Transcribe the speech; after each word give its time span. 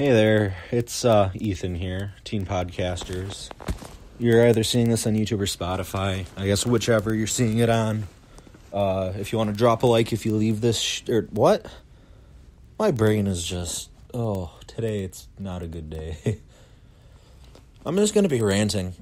Hey 0.00 0.12
there, 0.12 0.56
it's 0.70 1.04
uh, 1.04 1.30
Ethan 1.34 1.74
here, 1.74 2.14
Teen 2.24 2.46
Podcasters. 2.46 3.50
You're 4.18 4.48
either 4.48 4.64
seeing 4.64 4.88
this 4.88 5.06
on 5.06 5.12
YouTube 5.12 5.40
or 5.40 5.44
Spotify. 5.44 6.24
I 6.38 6.46
guess 6.46 6.64
whichever 6.64 7.14
you're 7.14 7.26
seeing 7.26 7.58
it 7.58 7.68
on. 7.68 8.04
Uh, 8.72 9.12
if 9.18 9.30
you 9.30 9.36
want 9.36 9.50
to 9.50 9.56
drop 9.56 9.82
a 9.82 9.86
like, 9.86 10.14
if 10.14 10.24
you 10.24 10.34
leave 10.34 10.62
this 10.62 10.80
sh- 10.80 11.06
or 11.10 11.28
what? 11.32 11.70
My 12.78 12.92
brain 12.92 13.26
is 13.26 13.44
just 13.44 13.90
oh 14.14 14.58
today 14.66 15.04
it's 15.04 15.28
not 15.38 15.62
a 15.62 15.66
good 15.66 15.90
day. 15.90 16.40
I'm 17.84 17.96
just 17.96 18.14
gonna 18.14 18.30
be 18.30 18.40
ranting. 18.40 18.94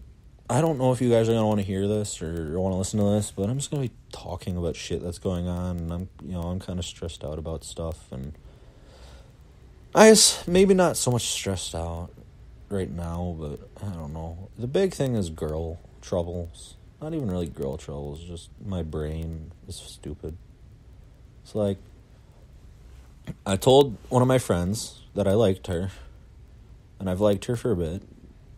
I 0.50 0.60
don't 0.60 0.78
know 0.78 0.90
if 0.90 1.00
you 1.00 1.10
guys 1.10 1.28
are 1.28 1.32
gonna 1.32 1.46
want 1.46 1.60
to 1.60 1.64
hear 1.64 1.86
this 1.86 2.20
or 2.20 2.58
want 2.58 2.72
to 2.72 2.76
listen 2.76 2.98
to 2.98 3.08
this, 3.12 3.30
but 3.30 3.48
I'm 3.48 3.58
just 3.58 3.70
gonna 3.70 3.84
be 3.84 3.94
talking 4.10 4.56
about 4.56 4.74
shit 4.74 5.00
that's 5.00 5.20
going 5.20 5.46
on, 5.46 5.78
and 5.78 5.92
I'm 5.92 6.08
you 6.24 6.32
know 6.32 6.42
I'm 6.42 6.58
kind 6.58 6.80
of 6.80 6.84
stressed 6.84 7.22
out 7.22 7.38
about 7.38 7.62
stuff 7.62 8.10
and. 8.10 8.32
I 9.94 10.10
guess 10.10 10.46
maybe 10.46 10.74
not 10.74 10.96
so 10.96 11.10
much 11.10 11.26
stressed 11.28 11.74
out 11.74 12.10
right 12.68 12.90
now, 12.90 13.36
but 13.38 13.60
I 13.82 13.94
don't 13.94 14.12
know. 14.12 14.50
The 14.58 14.66
big 14.66 14.92
thing 14.92 15.14
is 15.14 15.30
girl 15.30 15.78
troubles. 16.02 16.74
Not 17.00 17.14
even 17.14 17.30
really 17.30 17.46
girl 17.46 17.76
troubles, 17.76 18.22
just 18.22 18.50
my 18.64 18.82
brain 18.82 19.52
is 19.66 19.76
stupid. 19.76 20.36
It's 21.42 21.54
like 21.54 21.78
I 23.46 23.56
told 23.56 23.96
one 24.08 24.20
of 24.20 24.28
my 24.28 24.38
friends 24.38 25.00
that 25.14 25.26
I 25.26 25.32
liked 25.32 25.68
her, 25.68 25.90
and 26.98 27.08
I've 27.08 27.20
liked 27.20 27.46
her 27.46 27.56
for 27.56 27.72
a 27.72 27.76
bit, 27.76 28.02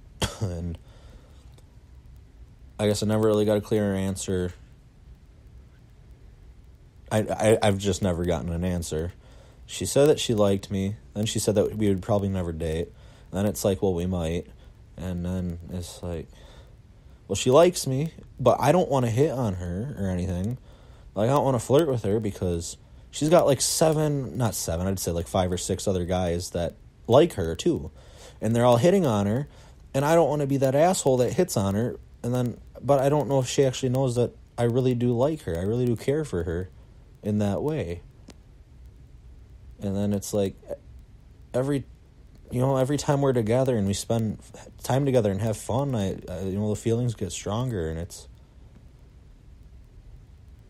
and 0.40 0.78
I 2.78 2.86
guess 2.86 3.02
I 3.02 3.06
never 3.06 3.26
really 3.26 3.44
got 3.44 3.56
a 3.56 3.60
clear 3.60 3.94
answer. 3.94 4.52
I, 7.12 7.18
I 7.18 7.58
I've 7.62 7.78
just 7.78 8.02
never 8.02 8.24
gotten 8.24 8.50
an 8.50 8.64
answer. 8.64 9.12
She 9.70 9.86
said 9.86 10.08
that 10.08 10.18
she 10.18 10.34
liked 10.34 10.68
me. 10.68 10.96
Then 11.14 11.26
she 11.26 11.38
said 11.38 11.54
that 11.54 11.76
we 11.76 11.88
would 11.88 12.02
probably 12.02 12.28
never 12.28 12.52
date. 12.52 12.88
Then 13.32 13.46
it's 13.46 13.64
like, 13.64 13.80
well, 13.80 13.94
we 13.94 14.04
might. 14.04 14.48
And 14.96 15.24
then 15.24 15.60
it's 15.70 16.02
like, 16.02 16.26
well, 17.28 17.36
she 17.36 17.52
likes 17.52 17.86
me, 17.86 18.12
but 18.40 18.60
I 18.60 18.72
don't 18.72 18.90
want 18.90 19.06
to 19.06 19.12
hit 19.12 19.30
on 19.30 19.54
her 19.54 19.94
or 19.96 20.08
anything. 20.08 20.58
Like, 21.14 21.30
I 21.30 21.32
don't 21.34 21.44
want 21.44 21.54
to 21.54 21.64
flirt 21.64 21.86
with 21.86 22.02
her 22.02 22.18
because 22.18 22.78
she's 23.12 23.28
got 23.28 23.46
like 23.46 23.60
seven, 23.60 24.36
not 24.36 24.56
seven, 24.56 24.88
I'd 24.88 24.98
say 24.98 25.12
like 25.12 25.28
five 25.28 25.52
or 25.52 25.56
six 25.56 25.86
other 25.86 26.04
guys 26.04 26.50
that 26.50 26.74
like 27.06 27.34
her 27.34 27.54
too. 27.54 27.92
And 28.40 28.56
they're 28.56 28.64
all 28.64 28.78
hitting 28.78 29.06
on 29.06 29.26
her. 29.26 29.46
And 29.94 30.04
I 30.04 30.16
don't 30.16 30.28
want 30.28 30.40
to 30.40 30.48
be 30.48 30.56
that 30.56 30.74
asshole 30.74 31.18
that 31.18 31.34
hits 31.34 31.56
on 31.56 31.76
her. 31.76 31.96
And 32.24 32.34
then, 32.34 32.60
but 32.82 32.98
I 32.98 33.08
don't 33.08 33.28
know 33.28 33.38
if 33.38 33.46
she 33.46 33.64
actually 33.64 33.90
knows 33.90 34.16
that 34.16 34.34
I 34.58 34.64
really 34.64 34.96
do 34.96 35.16
like 35.16 35.42
her. 35.42 35.56
I 35.56 35.62
really 35.62 35.86
do 35.86 35.94
care 35.94 36.24
for 36.24 36.42
her 36.42 36.70
in 37.22 37.38
that 37.38 37.62
way 37.62 38.02
and 39.82 39.96
then 39.96 40.12
it's 40.12 40.32
like 40.32 40.54
every 41.54 41.84
you 42.50 42.60
know 42.60 42.76
every 42.76 42.96
time 42.96 43.20
we're 43.20 43.32
together 43.32 43.76
and 43.76 43.86
we 43.86 43.94
spend 43.94 44.38
time 44.82 45.04
together 45.04 45.30
and 45.30 45.40
have 45.40 45.56
fun 45.56 45.94
I, 45.94 46.18
I, 46.28 46.40
you 46.42 46.58
know 46.58 46.70
the 46.70 46.76
feelings 46.76 47.14
get 47.14 47.32
stronger 47.32 47.88
and 47.88 47.98
it's 47.98 48.28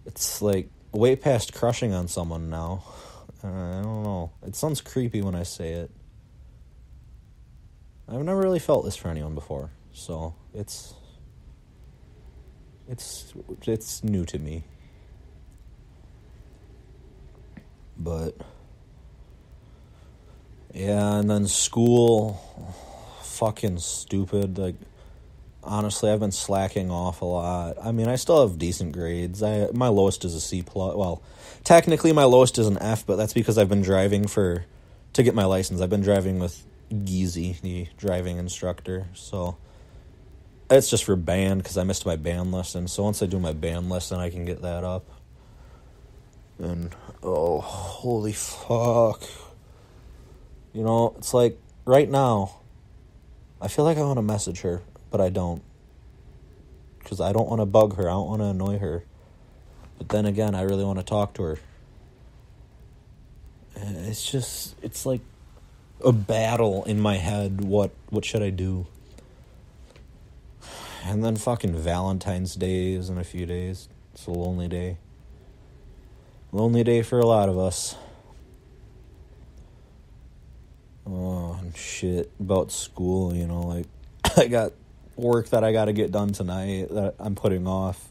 it's 0.06 0.42
like 0.42 0.68
way 0.92 1.16
past 1.16 1.54
crushing 1.54 1.92
on 1.92 2.08
someone 2.08 2.50
now. 2.50 2.84
I 3.42 3.46
don't 3.46 4.02
know. 4.02 4.32
It 4.46 4.54
sounds 4.56 4.80
creepy 4.80 5.22
when 5.22 5.34
i 5.34 5.44
say 5.44 5.72
it. 5.72 5.90
I've 8.08 8.22
never 8.22 8.40
really 8.40 8.58
felt 8.58 8.84
this 8.84 8.96
for 8.96 9.08
anyone 9.08 9.34
before. 9.34 9.70
So 9.92 10.34
it's 10.52 10.94
it's 12.88 13.32
it's 13.62 14.02
new 14.02 14.24
to 14.26 14.38
me. 14.38 14.64
But 17.96 18.36
yeah, 20.72 21.18
and 21.18 21.30
then 21.30 21.46
school, 21.46 22.40
fucking 23.22 23.78
stupid. 23.78 24.58
Like, 24.58 24.76
honestly, 25.62 26.10
I've 26.10 26.20
been 26.20 26.32
slacking 26.32 26.90
off 26.90 27.22
a 27.22 27.24
lot. 27.24 27.76
I 27.82 27.92
mean, 27.92 28.08
I 28.08 28.16
still 28.16 28.46
have 28.46 28.58
decent 28.58 28.92
grades. 28.92 29.42
I 29.42 29.68
my 29.72 29.88
lowest 29.88 30.24
is 30.24 30.34
a 30.34 30.40
C 30.40 30.62
plus. 30.62 30.94
Well, 30.94 31.22
technically, 31.64 32.12
my 32.12 32.24
lowest 32.24 32.58
is 32.58 32.66
an 32.66 32.78
F, 32.80 33.06
but 33.06 33.16
that's 33.16 33.32
because 33.32 33.58
I've 33.58 33.68
been 33.68 33.82
driving 33.82 34.26
for 34.26 34.64
to 35.14 35.22
get 35.22 35.34
my 35.34 35.44
license. 35.44 35.80
I've 35.80 35.90
been 35.90 36.02
driving 36.02 36.38
with 36.38 36.64
Geezy, 36.92 37.60
the 37.60 37.88
driving 37.96 38.38
instructor. 38.38 39.06
So 39.14 39.56
it's 40.70 40.90
just 40.90 41.04
for 41.04 41.16
band 41.16 41.62
because 41.62 41.76
I 41.76 41.84
missed 41.84 42.06
my 42.06 42.16
band 42.16 42.52
lesson. 42.52 42.88
So 42.88 43.02
once 43.04 43.22
I 43.22 43.26
do 43.26 43.38
my 43.38 43.52
band 43.52 43.88
lesson, 43.88 44.20
I 44.20 44.30
can 44.30 44.44
get 44.44 44.62
that 44.62 44.84
up. 44.84 45.04
And 46.58 46.94
oh, 47.22 47.60
holy 47.60 48.32
fuck. 48.32 49.22
You 50.72 50.84
know, 50.84 51.14
it's 51.18 51.34
like 51.34 51.58
right 51.84 52.08
now, 52.08 52.56
I 53.60 53.68
feel 53.68 53.84
like 53.84 53.98
I 53.98 54.02
want 54.02 54.18
to 54.18 54.22
message 54.22 54.60
her, 54.60 54.82
but 55.10 55.20
I 55.20 55.28
don't. 55.28 55.62
Because 56.98 57.20
I 57.20 57.32
don't 57.32 57.48
want 57.48 57.60
to 57.60 57.66
bug 57.66 57.96
her, 57.96 58.08
I 58.08 58.12
don't 58.12 58.28
want 58.28 58.42
to 58.42 58.46
annoy 58.46 58.78
her. 58.78 59.04
But 59.98 60.10
then 60.10 60.26
again, 60.26 60.54
I 60.54 60.62
really 60.62 60.84
want 60.84 60.98
to 60.98 61.04
talk 61.04 61.34
to 61.34 61.42
her. 61.42 61.58
Eh, 63.76 64.08
it's 64.08 64.30
just, 64.30 64.76
it's 64.82 65.04
like 65.04 65.20
a 66.04 66.12
battle 66.12 66.84
in 66.84 67.00
my 67.00 67.16
head. 67.16 67.62
What, 67.62 67.90
what 68.10 68.24
should 68.24 68.42
I 68.42 68.50
do? 68.50 68.86
And 71.04 71.24
then 71.24 71.36
fucking 71.36 71.74
Valentine's 71.74 72.54
Day 72.54 72.92
is 72.92 73.08
in 73.08 73.18
a 73.18 73.24
few 73.24 73.46
days. 73.46 73.88
It's 74.14 74.26
a 74.26 74.30
lonely 74.30 74.68
day. 74.68 74.98
Lonely 76.52 76.84
day 76.84 77.02
for 77.02 77.18
a 77.18 77.26
lot 77.26 77.48
of 77.48 77.58
us. 77.58 77.96
Oh, 81.12 81.58
shit 81.74 82.30
about 82.38 82.70
school, 82.70 83.34
you 83.34 83.46
know, 83.48 83.62
like 83.62 83.86
I 84.36 84.46
got 84.46 84.72
work 85.16 85.48
that 85.48 85.64
I 85.64 85.72
got 85.72 85.86
to 85.86 85.92
get 85.92 86.12
done 86.12 86.32
tonight 86.32 86.86
that 86.90 87.16
I'm 87.18 87.34
putting 87.34 87.66
off. 87.66 88.08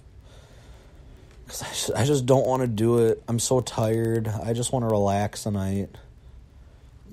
Cuz 1.47 1.61
I 1.61 1.67
just, 1.67 1.91
I 1.95 2.05
just 2.05 2.25
don't 2.25 2.45
want 2.45 2.61
to 2.61 2.67
do 2.67 3.05
it. 3.07 3.23
I'm 3.29 3.39
so 3.39 3.61
tired. 3.61 4.27
I 4.27 4.51
just 4.51 4.73
want 4.73 4.83
to 4.83 4.89
relax 4.89 5.43
tonight. 5.43 5.89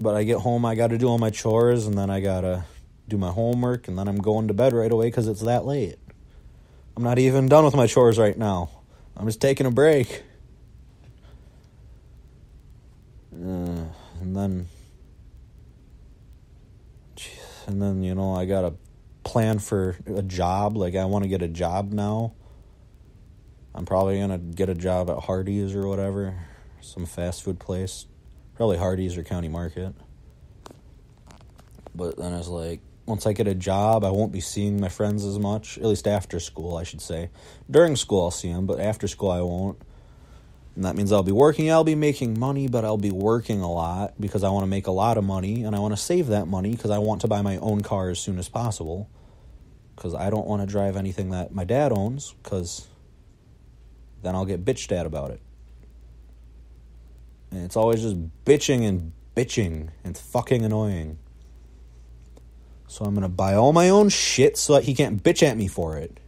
But 0.01 0.17
I 0.17 0.25
get 0.25 0.39
home, 0.39 0.65
I 0.65 0.75
got 0.75 0.89
to 0.89 0.99
do 0.99 1.07
all 1.07 1.19
my 1.19 1.31
chores 1.31 1.87
and 1.87 1.97
then 1.97 2.11
I 2.11 2.21
got 2.21 2.41
to 2.41 2.65
do 3.09 3.17
my 3.17 3.31
homework 3.31 3.87
and 3.87 3.97
then 3.97 4.09
I'm 4.09 4.19
going 4.19 4.49
to 4.49 4.55
bed 4.55 4.73
right 4.73 4.91
away 4.91 5.11
cuz 5.13 5.29
it's 5.29 5.43
that 5.43 5.65
late. 5.65 5.99
I'm 6.97 7.05
not 7.05 7.19
even 7.21 7.47
done 7.47 7.65
with 7.65 7.77
my 7.77 7.87
chores 7.87 8.19
right 8.19 8.37
now. 8.37 8.71
I'm 9.17 9.27
just 9.27 9.41
taking 9.41 9.67
a 9.67 9.71
break. 9.71 10.25
Uh, 13.33 13.85
and 14.21 14.35
then 14.35 14.67
and 17.67 17.81
then 17.81 18.03
you 18.03 18.15
know 18.15 18.35
I 18.35 18.45
got 18.45 18.65
a 18.65 18.75
plan 19.25 19.59
for 19.59 19.97
a 20.07 20.23
job. 20.23 20.77
Like 20.77 20.95
I 20.95 21.05
want 21.05 21.25
to 21.25 21.29
get 21.29 21.43
a 21.43 21.49
job 21.49 21.93
now. 21.93 22.35
I'm 23.75 23.85
probably 23.85 24.19
gonna 24.19 24.39
get 24.39 24.69
a 24.69 24.75
job 24.75 25.11
at 25.11 25.19
Hardee's 25.19 25.75
or 25.75 25.87
whatever, 25.87 26.35
some 26.81 27.05
fast 27.05 27.43
food 27.43 27.59
place, 27.59 28.07
probably 28.55 28.79
Hardee's 28.79 29.19
or 29.19 29.23
County 29.23 29.49
Market. 29.49 29.95
But 31.95 32.17
then 32.17 32.33
it's 32.33 32.49
like 32.49 32.81
once 33.07 33.27
I 33.27 33.33
get 33.33 33.47
a 33.47 33.55
job, 33.55 34.05
I 34.05 34.11
won't 34.11 34.33
be 34.33 34.41
seeing 34.41 34.81
my 34.81 34.89
friends 34.89 35.25
as 35.25 35.39
much. 35.39 35.79
At 35.79 35.85
least 35.85 36.09
after 36.09 36.41
school, 36.41 36.77
I 36.77 36.83
should 36.83 37.01
say. 37.01 37.31
During 37.71 37.97
school, 37.97 38.25
I'll 38.25 38.31
see 38.31 38.53
them, 38.53 38.67
but 38.67 38.81
after 38.81 39.07
school, 39.09 39.31
I 39.31 39.41
won't. 39.41 39.79
And 40.77 40.85
that 40.85 40.95
means 40.95 41.11
I'll 41.11 41.23
be 41.23 41.33
working, 41.33 41.73
I'll 41.73 41.85
be 41.85 41.95
making 41.95 42.39
money, 42.39 42.69
but 42.69 42.85
I'll 42.85 42.99
be 42.99 43.11
working 43.11 43.63
a 43.63 43.73
lot 43.73 44.13
because 44.21 44.45
I 44.45 44.51
want 44.51 44.65
to 44.65 44.69
make 44.69 44.87
a 44.87 44.91
lot 44.91 45.17
of 45.17 45.25
money 45.25 45.65
and 45.65 45.75
I 45.75 45.79
want 45.79 45.97
to 45.97 46.01
save 46.01 46.27
that 46.27 46.47
money 46.47 46.73
because 46.73 46.91
I 46.91 46.99
want 46.99 47.23
to 47.23 47.29
buy 47.29 47.41
my 47.41 47.57
own 47.57 47.81
car 47.81 48.11
as 48.11 48.21
soon 48.21 48.39
as 48.39 48.51
possible. 48.51 49.09
Because 49.95 50.15
I 50.15 50.29
don't 50.29 50.47
want 50.47 50.61
to 50.61 50.67
drive 50.67 50.99
anything 50.99 51.31
that 51.31 51.51
my 51.51 51.65
dad 51.65 51.93
owns 51.93 52.35
because 52.43 52.87
then 54.23 54.35
I'll 54.35 54.45
get 54.45 54.67
bitched 54.67 54.93
at 54.93 55.07
about 55.07 55.31
it. 55.31 55.41
And 57.51 57.65
it's 57.65 57.77
always 57.77 58.03
just 58.03 58.17
bitching 58.45 58.87
and 58.87 59.13
bitching 59.35 59.89
and 60.05 60.19
fucking 60.19 60.63
annoying. 60.63 61.19
So 62.87 63.07
I'm 63.07 63.15
going 63.15 63.23
to 63.23 63.29
buy 63.31 63.55
all 63.55 63.73
my 63.73 63.89
own 63.89 64.11
shit 64.11 64.59
so 64.59 64.75
that 64.75 64.85
he 64.85 64.95
can't 64.95 65.23
bitch 65.23 65.43
at 65.43 65.57
me 65.57 65.69
for 65.69 65.97
it. 65.97 66.21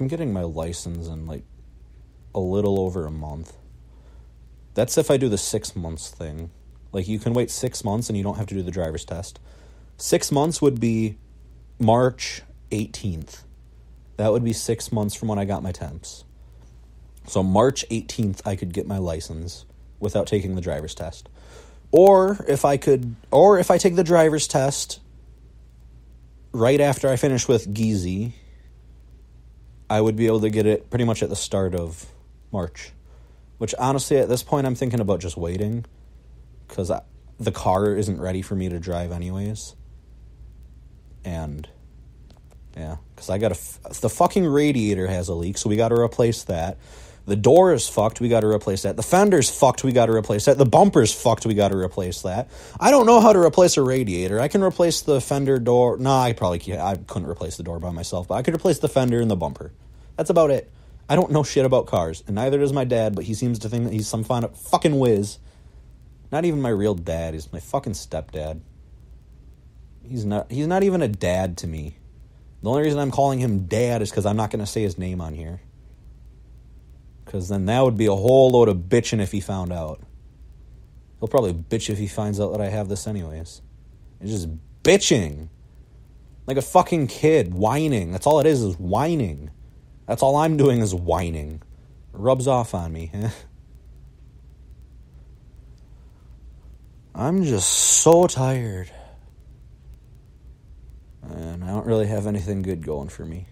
I'm 0.00 0.08
getting 0.08 0.32
my 0.32 0.42
license 0.42 1.08
in 1.08 1.26
like 1.26 1.44
a 2.34 2.40
little 2.40 2.80
over 2.80 3.06
a 3.06 3.10
month. 3.10 3.56
That's 4.74 4.98
if 4.98 5.10
I 5.10 5.16
do 5.16 5.28
the 5.28 5.38
six 5.38 5.76
months 5.76 6.10
thing. 6.10 6.50
Like 6.92 7.08
you 7.08 7.18
can 7.18 7.32
wait 7.32 7.50
six 7.50 7.84
months 7.84 8.08
and 8.08 8.16
you 8.16 8.24
don't 8.24 8.36
have 8.36 8.46
to 8.46 8.54
do 8.54 8.62
the 8.62 8.70
driver's 8.70 9.04
test. 9.04 9.40
Six 9.96 10.32
months 10.32 10.60
would 10.60 10.80
be 10.80 11.16
March 11.78 12.42
18th. 12.70 13.42
That 14.16 14.32
would 14.32 14.44
be 14.44 14.52
six 14.52 14.92
months 14.92 15.14
from 15.14 15.28
when 15.28 15.38
I 15.38 15.44
got 15.44 15.62
my 15.62 15.72
temps. 15.72 16.24
So 17.26 17.42
March 17.42 17.84
18th, 17.90 18.46
I 18.46 18.54
could 18.56 18.72
get 18.72 18.86
my 18.86 18.98
license 18.98 19.64
without 19.98 20.26
taking 20.26 20.54
the 20.54 20.60
driver's 20.60 20.94
test. 20.94 21.28
Or 21.90 22.44
if 22.48 22.64
I 22.64 22.76
could, 22.76 23.14
or 23.30 23.58
if 23.58 23.70
I 23.70 23.78
take 23.78 23.96
the 23.96 24.04
driver's 24.04 24.46
test 24.46 25.00
right 26.52 26.80
after 26.80 27.08
I 27.08 27.16
finish 27.16 27.48
with 27.48 27.72
Geezy 27.72 28.34
I 29.88 30.00
would 30.00 30.16
be 30.16 30.26
able 30.26 30.40
to 30.40 30.50
get 30.50 30.66
it 30.66 30.90
pretty 30.90 31.04
much 31.04 31.22
at 31.22 31.28
the 31.28 31.36
start 31.36 31.74
of 31.74 32.06
March. 32.52 32.92
Which 33.58 33.74
honestly, 33.78 34.18
at 34.18 34.28
this 34.28 34.42
point, 34.42 34.66
I'm 34.66 34.74
thinking 34.74 35.00
about 35.00 35.20
just 35.20 35.36
waiting 35.36 35.84
because 36.66 36.90
the 37.38 37.52
car 37.52 37.94
isn't 37.94 38.20
ready 38.20 38.42
for 38.42 38.54
me 38.54 38.68
to 38.68 38.78
drive, 38.78 39.12
anyways. 39.12 39.74
And 41.24 41.68
yeah, 42.76 42.96
because 43.14 43.30
I 43.30 43.38
got 43.38 43.52
a 43.52 44.00
the 44.00 44.10
fucking 44.10 44.44
radiator 44.46 45.06
has 45.06 45.28
a 45.28 45.34
leak, 45.34 45.56
so 45.58 45.68
we 45.68 45.76
got 45.76 45.90
to 45.90 45.94
replace 45.94 46.44
that. 46.44 46.78
The 47.26 47.36
door 47.36 47.72
is 47.72 47.88
fucked. 47.88 48.20
We 48.20 48.28
got 48.28 48.40
to 48.40 48.48
replace 48.48 48.82
that. 48.82 48.96
The 48.96 49.02
fender's 49.02 49.48
fucked. 49.48 49.82
We 49.82 49.92
got 49.92 50.06
to 50.06 50.12
replace 50.12 50.44
that. 50.44 50.58
The 50.58 50.66
bumper's 50.66 51.12
fucked. 51.12 51.46
We 51.46 51.54
got 51.54 51.68
to 51.68 51.76
replace 51.76 52.20
that. 52.22 52.50
I 52.78 52.90
don't 52.90 53.06
know 53.06 53.20
how 53.20 53.32
to 53.32 53.38
replace 53.38 53.78
a 53.78 53.82
radiator. 53.82 54.40
I 54.40 54.48
can 54.48 54.62
replace 54.62 55.00
the 55.00 55.22
fender 55.22 55.58
door. 55.58 55.96
No, 55.96 56.10
I 56.10 56.34
probably 56.34 56.58
can't. 56.58 56.80
I 56.80 56.96
couldn't 56.96 57.28
replace 57.28 57.56
the 57.56 57.62
door 57.62 57.78
by 57.80 57.92
myself, 57.92 58.28
but 58.28 58.34
I 58.34 58.42
could 58.42 58.54
replace 58.54 58.78
the 58.78 58.88
fender 58.88 59.20
and 59.20 59.30
the 59.30 59.36
bumper. 59.36 59.72
That's 60.16 60.28
about 60.28 60.50
it. 60.50 60.70
I 61.08 61.16
don't 61.16 61.32
know 61.32 61.42
shit 61.42 61.64
about 61.64 61.86
cars, 61.86 62.22
and 62.26 62.34
neither 62.34 62.58
does 62.58 62.72
my 62.72 62.84
dad. 62.84 63.14
But 63.14 63.24
he 63.24 63.32
seems 63.32 63.58
to 63.60 63.70
think 63.70 63.84
that 63.84 63.92
he's 63.92 64.08
some 64.08 64.24
fun 64.24 64.46
fucking 64.48 64.98
whiz. 64.98 65.38
Not 66.30 66.44
even 66.44 66.60
my 66.60 66.70
real 66.70 66.94
dad. 66.94 67.32
He's 67.32 67.50
my 67.52 67.60
fucking 67.60 67.94
stepdad. 67.94 68.60
He's 70.06 70.26
not. 70.26 70.50
He's 70.50 70.66
not 70.66 70.82
even 70.82 71.00
a 71.00 71.08
dad 71.08 71.56
to 71.58 71.66
me. 71.66 71.96
The 72.62 72.68
only 72.70 72.82
reason 72.82 72.98
I'm 72.98 73.10
calling 73.10 73.38
him 73.38 73.66
dad 73.66 74.02
is 74.02 74.10
because 74.10 74.26
I'm 74.26 74.36
not 74.36 74.50
going 74.50 74.60
to 74.60 74.70
say 74.70 74.82
his 74.82 74.98
name 74.98 75.20
on 75.20 75.34
here. 75.34 75.60
Because 77.34 77.48
then 77.48 77.66
that 77.66 77.80
would 77.80 77.96
be 77.96 78.06
a 78.06 78.14
whole 78.14 78.52
load 78.52 78.68
of 78.68 78.76
bitching 78.88 79.20
if 79.20 79.32
he 79.32 79.40
found 79.40 79.72
out. 79.72 80.00
He'll 81.18 81.26
probably 81.26 81.52
bitch 81.52 81.90
if 81.90 81.98
he 81.98 82.06
finds 82.06 82.38
out 82.38 82.52
that 82.52 82.60
I 82.60 82.68
have 82.68 82.88
this, 82.88 83.08
anyways. 83.08 83.60
It's 84.20 84.30
just 84.30 84.48
bitching. 84.84 85.48
Like 86.46 86.58
a 86.58 86.62
fucking 86.62 87.08
kid, 87.08 87.52
whining. 87.52 88.12
That's 88.12 88.24
all 88.24 88.38
it 88.38 88.46
is, 88.46 88.62
is 88.62 88.78
whining. 88.78 89.50
That's 90.06 90.22
all 90.22 90.36
I'm 90.36 90.56
doing 90.56 90.78
is 90.78 90.94
whining. 90.94 91.60
Rubs 92.12 92.46
off 92.46 92.72
on 92.72 92.92
me. 92.92 93.10
Huh? 93.12 93.30
I'm 97.16 97.42
just 97.42 97.68
so 97.68 98.28
tired 98.28 98.92
and 101.24 101.64
I 101.64 101.66
don't 101.66 101.86
really 101.86 102.06
have 102.06 102.28
anything 102.28 102.62
good 102.62 102.86
going 102.86 103.08
for 103.08 103.24
me. 103.24 103.48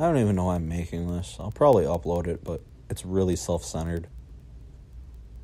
I 0.00 0.04
don't 0.04 0.16
even 0.16 0.34
know 0.34 0.46
why 0.46 0.54
I'm 0.54 0.66
making 0.66 1.14
this. 1.14 1.36
I'll 1.38 1.50
probably 1.50 1.84
upload 1.84 2.26
it, 2.26 2.42
but 2.42 2.62
it's 2.88 3.04
really 3.04 3.36
self 3.36 3.62
centered. 3.62 4.08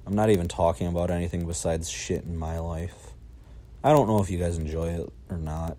I'm 0.07 0.15
not 0.15 0.31
even 0.31 0.49
talking 0.49 0.87
about 0.87 1.11
anything 1.11 1.47
besides 1.47 1.91
shit 1.91 2.25
in 2.25 2.39
my 2.39 2.59
life. 2.59 3.13
I 3.85 3.91
don't 3.91 4.09
know 4.09 4.23
if 4.23 4.31
you 4.31 4.39
guys 4.39 4.57
enjoy 4.57 4.95
it 4.95 5.13
or 5.29 5.37
not. 5.37 5.77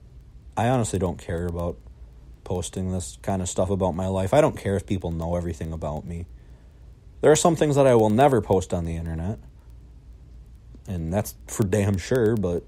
I 0.56 0.68
honestly 0.68 1.00
don't 1.00 1.18
care 1.18 1.48
about 1.48 1.78
posting 2.44 2.92
this 2.92 3.18
kind 3.24 3.42
of 3.42 3.50
stuff 3.50 3.72
about 3.72 3.96
my 3.96 4.06
life. 4.06 4.32
I 4.32 4.42
don't 4.42 4.56
care 4.56 4.76
if 4.76 4.86
people 4.86 5.10
know 5.10 5.36
everything 5.36 5.74
about 5.74 6.06
me. 6.06 6.28
There 7.22 7.32
are 7.32 7.36
some 7.36 7.56
things 7.56 7.78
that 7.78 7.88
I 7.88 7.96
will 7.96 8.12
never 8.12 8.42
post 8.42 8.76
on 8.76 8.86
the 8.86 8.96
internet. 8.96 9.40
And 10.88 11.12
that's 11.12 11.34
for 11.48 11.64
damn 11.64 11.98
sure, 11.98 12.38
but 12.38 12.64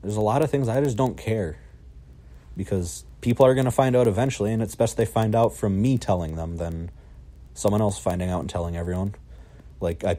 there's 0.00 0.16
a 0.16 0.22
lot 0.22 0.40
of 0.40 0.50
things 0.50 0.68
I 0.68 0.82
just 0.82 0.96
don't 0.96 1.18
care. 1.18 1.58
Because 2.56 3.04
people 3.22 3.46
are 3.46 3.54
going 3.54 3.64
to 3.64 3.70
find 3.70 3.96
out 3.96 4.06
eventually, 4.06 4.52
and 4.52 4.62
it's 4.62 4.74
best 4.74 4.98
they 4.98 5.06
find 5.06 5.34
out 5.34 5.56
from 5.56 5.80
me 5.80 5.96
telling 5.96 6.36
them 6.36 6.58
than 6.58 6.90
someone 7.54 7.80
else 7.80 7.98
finding 7.98 8.28
out 8.28 8.40
and 8.40 8.50
telling 8.50 8.76
everyone. 8.76 9.14
Like, 9.80 10.04
I. 10.04 10.18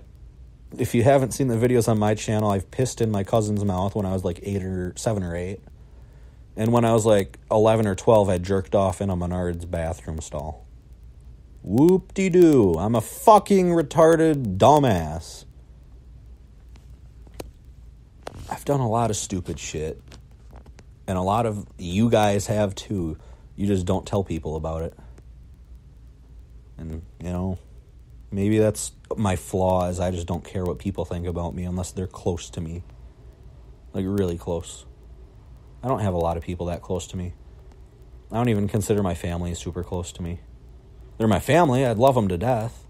If 0.76 0.96
you 0.96 1.04
haven't 1.04 1.34
seen 1.34 1.50
the 1.50 1.56
videos 1.56 1.88
on 1.88 2.00
my 2.00 2.16
channel, 2.16 2.50
I've 2.50 2.72
pissed 2.72 3.00
in 3.00 3.12
my 3.12 3.24
cousin's 3.24 3.64
mouth 3.64 3.94
when 3.94 4.08
I 4.08 4.14
was 4.14 4.24
like 4.24 4.40
eight 4.42 4.64
or 4.64 4.94
seven 4.96 5.22
or 5.22 5.36
eight. 5.36 5.60
And 6.56 6.72
when 6.72 6.84
I 6.84 6.94
was 6.94 7.06
like 7.06 7.38
11 7.52 7.86
or 7.86 7.94
12, 7.94 8.30
I 8.30 8.40
jerked 8.40 8.74
off 8.74 9.00
in 9.00 9.12
a 9.12 9.16
Menards 9.16 9.70
bathroom 9.70 10.20
stall. 10.20 10.66
Whoop 11.62 12.14
de 12.16 12.30
doo. 12.30 12.74
I'm 12.78 12.96
a 12.96 13.02
fucking 13.02 13.68
retarded 13.68 14.58
dumbass. 14.58 15.46
I've 18.50 18.66
done 18.66 18.80
a 18.80 18.90
lot 18.90 19.10
of 19.10 19.16
stupid 19.16 19.60
shit. 19.60 20.02
And 21.08 21.18
a 21.18 21.22
lot 21.22 21.46
of 21.46 21.66
you 21.78 22.10
guys 22.10 22.48
have 22.48 22.76
too. 22.76 23.18
You 23.56 23.68
just 23.68 23.86
don't 23.86 24.06
tell 24.06 24.24
people 24.24 24.56
about 24.56 24.84
it. 24.84 24.98
And, 26.78 27.04
you 27.20 27.30
know, 27.30 27.60
maybe 28.32 28.58
that's 28.58 28.92
my 29.16 29.36
flaw 29.36 29.90
is 29.90 30.00
I 30.00 30.12
just 30.12 30.28
don't 30.28 30.44
care 30.44 30.64
what 30.64 30.80
people 30.80 31.06
think 31.06 31.28
about 31.28 31.54
me 31.54 31.64
unless 31.64 31.92
they're 31.92 32.08
close 32.08 32.50
to 32.52 32.62
me. 32.62 32.84
Like 33.94 34.06
really 34.08 34.38
close. 34.38 34.86
I 35.84 35.88
don't 35.88 36.00
have 36.00 36.14
a 36.14 36.18
lot 36.18 36.38
of 36.38 36.44
people 36.44 36.68
that 36.68 36.82
close 36.82 37.08
to 37.08 37.18
me. 37.18 37.34
I 38.32 38.38
don't 38.38 38.50
even 38.50 38.68
consider 38.68 39.04
my 39.04 39.14
family 39.14 39.54
super 39.54 39.84
close 39.84 40.12
to 40.14 40.24
me. 40.24 40.40
They're 41.18 41.28
my 41.28 41.40
family. 41.40 41.86
I'd 41.86 41.98
love 41.98 42.16
them 42.16 42.30
to 42.30 42.38
death. 42.38 42.86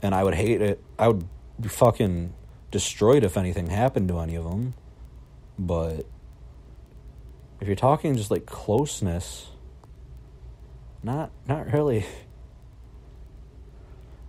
And 0.00 0.14
I 0.14 0.24
would 0.24 0.34
hate 0.34 0.62
it. 0.62 0.82
I 0.98 1.08
would 1.08 1.28
be 1.60 1.68
fucking 1.68 2.32
destroyed 2.70 3.24
if 3.24 3.36
anything 3.36 3.66
happened 3.66 4.08
to 4.08 4.18
any 4.20 4.36
of 4.36 4.44
them. 4.44 4.74
But 5.58 6.06
if 7.60 7.66
you're 7.66 7.76
talking 7.76 8.16
just 8.16 8.30
like 8.30 8.46
closeness, 8.46 9.48
not 11.02 11.30
not 11.48 11.72
really. 11.72 12.04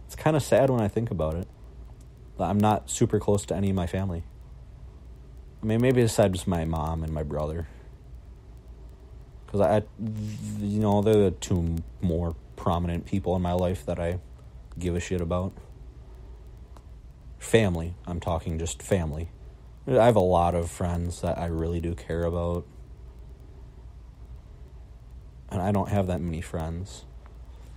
It's 0.06 0.22
kind 0.22 0.36
of 0.36 0.44
sad 0.44 0.70
when 0.70 0.82
I 0.82 0.90
think 0.90 1.10
about 1.10 1.36
it. 1.36 1.48
I'm 2.38 2.58
not 2.58 2.90
super 2.90 3.18
close 3.18 3.46
to 3.46 3.56
any 3.56 3.70
of 3.70 3.78
my 3.78 3.88
family. 3.88 4.24
I 5.64 5.66
mean, 5.66 5.80
maybe 5.80 6.02
aside 6.02 6.34
just 6.34 6.48
my 6.48 6.66
mom 6.66 7.02
and 7.02 7.14
my 7.14 7.24
brother. 7.24 7.70
Because 9.46 9.62
I, 9.62 9.84
you 10.60 10.80
know, 10.80 11.02
they're 11.02 11.14
the 11.14 11.32
two 11.32 11.78
more 12.02 12.36
prominent 12.58 13.06
people 13.06 13.38
in 13.38 13.42
my 13.42 13.54
life 13.54 13.86
that 13.86 14.00
I 14.00 14.20
give 14.78 14.98
a 14.98 15.00
shit 15.00 15.22
about. 15.22 15.54
Family. 17.40 17.96
I'm 18.06 18.20
talking 18.20 18.60
just 18.60 18.82
family. 18.82 19.30
I 19.88 20.06
have 20.06 20.18
a 20.18 20.20
lot 20.20 20.56
of 20.56 20.70
friends 20.70 21.22
that 21.22 21.38
I 21.38 21.46
really 21.46 21.80
do 21.80 21.96
care 21.96 22.24
about. 22.24 22.66
And 25.52 25.62
I 25.62 25.72
don't 25.72 25.90
have 25.90 26.08
that 26.08 26.22
many 26.22 26.42
friends. 26.42 27.06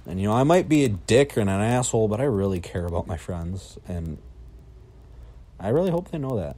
And 0.06 0.21
you 0.21 0.29
know, 0.29 0.35
I 0.35 0.44
might 0.44 0.69
be 0.69 0.85
a 0.85 0.88
dick 0.88 1.37
and 1.37 1.50
an 1.50 1.61
asshole, 1.61 2.09
but 2.09 2.21
I 2.21 2.25
really 2.25 2.61
care 2.61 2.87
about 2.87 3.06
my 3.06 3.17
friends 3.17 3.79
and 3.88 4.19
I 5.59 5.69
really 5.69 5.91
hope 5.91 6.11
they 6.11 6.19
know 6.19 6.37
that. 6.37 6.56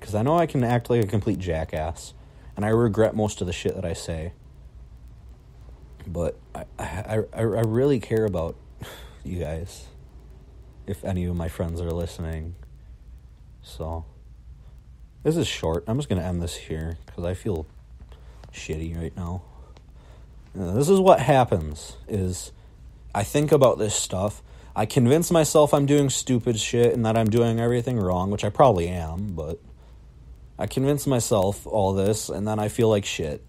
Cuz 0.00 0.14
I 0.14 0.22
know 0.22 0.38
I 0.38 0.46
can 0.46 0.62
act 0.62 0.90
like 0.90 1.02
a 1.02 1.06
complete 1.06 1.38
jackass 1.38 2.14
and 2.56 2.64
I 2.64 2.68
regret 2.68 3.14
most 3.14 3.40
of 3.40 3.46
the 3.46 3.52
shit 3.52 3.74
that 3.74 3.84
I 3.84 3.94
say 3.94 4.32
but 6.06 6.38
I, 6.54 6.64
I, 6.78 7.22
I, 7.32 7.40
I 7.40 7.60
really 7.62 8.00
care 8.00 8.24
about 8.24 8.56
you 9.24 9.40
guys. 9.40 9.86
If 10.86 11.04
any 11.04 11.24
of 11.24 11.34
my 11.34 11.48
friends 11.48 11.80
are 11.80 11.90
listening. 11.90 12.56
So, 13.62 14.04
this 15.22 15.36
is 15.36 15.46
short. 15.46 15.84
I'm 15.86 15.96
just 15.96 16.10
going 16.10 16.20
to 16.20 16.26
end 16.26 16.42
this 16.42 16.54
here 16.54 16.98
because 17.06 17.24
I 17.24 17.32
feel 17.32 17.66
shitty 18.52 19.00
right 19.00 19.16
now. 19.16 19.42
Uh, 20.58 20.72
this 20.72 20.88
is 20.88 21.00
what 21.00 21.20
happens 21.20 21.96
is 22.08 22.52
I 23.14 23.24
think 23.24 23.50
about 23.50 23.78
this 23.78 23.94
stuff. 23.94 24.42
I 24.76 24.86
convince 24.86 25.30
myself 25.30 25.74
I'm 25.74 25.86
doing 25.86 26.10
stupid 26.10 26.58
shit 26.58 26.94
and 26.94 27.04
that 27.06 27.16
I'm 27.16 27.28
doing 27.28 27.60
everything 27.60 27.98
wrong, 27.98 28.30
which 28.30 28.44
I 28.44 28.50
probably 28.50 28.88
am, 28.88 29.34
but 29.34 29.60
I 30.58 30.66
convince 30.66 31.06
myself 31.06 31.66
all 31.66 31.92
this 31.92 32.28
and 32.28 32.46
then 32.46 32.58
I 32.58 32.68
feel 32.68 32.88
like 32.88 33.04
shit 33.04 33.44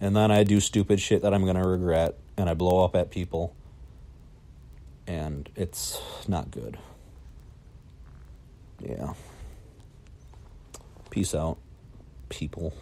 and 0.00 0.16
then 0.16 0.30
I 0.30 0.44
do 0.44 0.60
stupid 0.60 1.00
shit 1.00 1.22
that 1.22 1.34
I'm 1.34 1.42
going 1.42 1.56
to 1.56 1.66
regret 1.66 2.16
and 2.36 2.48
I 2.48 2.54
blow 2.54 2.84
up 2.84 2.94
at 2.94 3.10
people 3.10 3.54
and 5.08 5.48
it's 5.56 6.00
not 6.28 6.50
good. 6.50 6.78
Yeah. 8.80 9.14
Peace 11.10 11.34
out, 11.34 11.58
people. 12.28 12.74